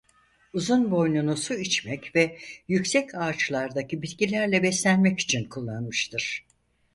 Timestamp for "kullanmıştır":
5.49-6.45